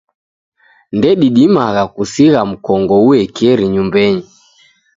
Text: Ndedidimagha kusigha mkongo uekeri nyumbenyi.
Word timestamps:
Ndedidimagha 0.97 1.83
kusigha 1.93 2.41
mkongo 2.51 2.95
uekeri 3.07 3.65
nyumbenyi. 3.73 4.23